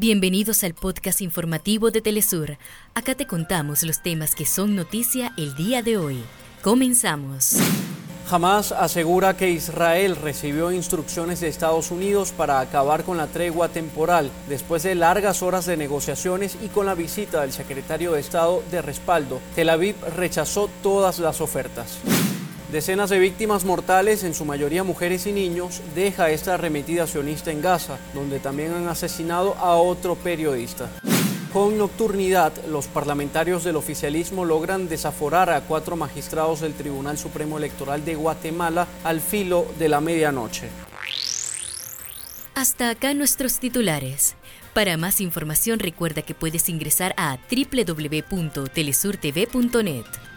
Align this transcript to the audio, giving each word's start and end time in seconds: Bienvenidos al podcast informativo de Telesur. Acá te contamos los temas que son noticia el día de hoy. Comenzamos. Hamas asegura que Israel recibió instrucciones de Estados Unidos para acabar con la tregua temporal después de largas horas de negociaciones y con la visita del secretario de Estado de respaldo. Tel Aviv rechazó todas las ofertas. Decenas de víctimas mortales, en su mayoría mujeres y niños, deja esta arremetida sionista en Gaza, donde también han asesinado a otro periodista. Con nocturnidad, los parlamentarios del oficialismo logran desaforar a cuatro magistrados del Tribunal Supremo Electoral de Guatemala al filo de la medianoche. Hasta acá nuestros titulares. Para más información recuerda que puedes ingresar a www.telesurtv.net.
Bienvenidos 0.00 0.64
al 0.64 0.72
podcast 0.72 1.20
informativo 1.20 1.90
de 1.90 2.00
Telesur. 2.00 2.56
Acá 2.94 3.14
te 3.14 3.26
contamos 3.26 3.82
los 3.82 4.02
temas 4.02 4.34
que 4.34 4.46
son 4.46 4.74
noticia 4.74 5.34
el 5.36 5.54
día 5.56 5.82
de 5.82 5.98
hoy. 5.98 6.22
Comenzamos. 6.62 7.56
Hamas 8.30 8.72
asegura 8.72 9.36
que 9.36 9.50
Israel 9.50 10.16
recibió 10.16 10.72
instrucciones 10.72 11.40
de 11.40 11.48
Estados 11.48 11.90
Unidos 11.90 12.32
para 12.32 12.60
acabar 12.60 13.04
con 13.04 13.18
la 13.18 13.26
tregua 13.26 13.68
temporal 13.68 14.30
después 14.48 14.84
de 14.84 14.94
largas 14.94 15.42
horas 15.42 15.66
de 15.66 15.76
negociaciones 15.76 16.56
y 16.64 16.68
con 16.68 16.86
la 16.86 16.94
visita 16.94 17.42
del 17.42 17.52
secretario 17.52 18.12
de 18.12 18.20
Estado 18.20 18.62
de 18.70 18.80
respaldo. 18.80 19.38
Tel 19.54 19.68
Aviv 19.68 19.96
rechazó 20.16 20.70
todas 20.82 21.18
las 21.18 21.42
ofertas. 21.42 21.98
Decenas 22.72 23.10
de 23.10 23.18
víctimas 23.18 23.64
mortales, 23.64 24.22
en 24.22 24.32
su 24.32 24.44
mayoría 24.44 24.84
mujeres 24.84 25.26
y 25.26 25.32
niños, 25.32 25.80
deja 25.96 26.30
esta 26.30 26.54
arremetida 26.54 27.08
sionista 27.08 27.50
en 27.50 27.62
Gaza, 27.62 27.98
donde 28.14 28.38
también 28.38 28.72
han 28.72 28.86
asesinado 28.86 29.56
a 29.56 29.74
otro 29.74 30.14
periodista. 30.14 30.88
Con 31.52 31.78
nocturnidad, 31.78 32.52
los 32.66 32.86
parlamentarios 32.86 33.64
del 33.64 33.74
oficialismo 33.74 34.44
logran 34.44 34.88
desaforar 34.88 35.50
a 35.50 35.62
cuatro 35.62 35.96
magistrados 35.96 36.60
del 36.60 36.74
Tribunal 36.74 37.18
Supremo 37.18 37.58
Electoral 37.58 38.04
de 38.04 38.14
Guatemala 38.14 38.86
al 39.02 39.20
filo 39.20 39.66
de 39.76 39.88
la 39.88 40.00
medianoche. 40.00 40.68
Hasta 42.54 42.90
acá 42.90 43.14
nuestros 43.14 43.58
titulares. 43.58 44.36
Para 44.74 44.96
más 44.96 45.20
información 45.20 45.80
recuerda 45.80 46.22
que 46.22 46.36
puedes 46.36 46.68
ingresar 46.68 47.14
a 47.16 47.36
www.telesurtv.net. 47.50 50.29